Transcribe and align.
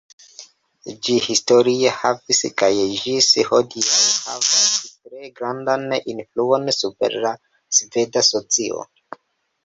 Ĝi 1.07 1.15
historie 1.23 1.89
havis 1.97 2.39
kaj 2.61 2.69
ĝis 3.01 3.27
hodiaŭ 3.49 3.97
havas 4.13 4.63
tre 4.85 5.29
grandan 5.41 5.85
influon 6.13 6.65
super 6.77 7.19
la 7.27 7.35
sveda 7.81 8.25
socio. 8.29 8.87